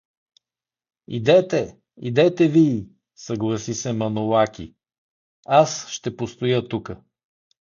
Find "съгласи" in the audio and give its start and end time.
3.23-3.73